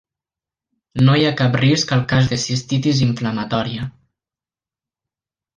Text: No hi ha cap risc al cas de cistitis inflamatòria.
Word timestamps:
No 1.07 1.17
hi 1.19 1.27
ha 1.27 1.33
cap 1.41 1.57
risc 1.63 1.93
al 1.97 2.01
cas 2.13 2.31
de 2.33 2.41
cistitis 2.45 3.05
inflamatòria. 3.09 3.89